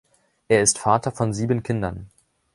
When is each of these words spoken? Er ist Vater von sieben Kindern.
Er 0.47 0.63
ist 0.63 0.79
Vater 0.79 1.11
von 1.11 1.31
sieben 1.31 1.61
Kindern. 1.61 2.09